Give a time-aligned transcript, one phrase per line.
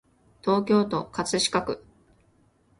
[0.41, 1.85] 東京都葛飾区